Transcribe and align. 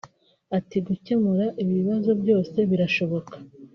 Ati 0.57 0.77
“Gukemura 0.87 1.45
ibi 1.61 1.73
bibazo 1.79 2.11
byose 2.21 2.57
birashoboka 2.69 3.35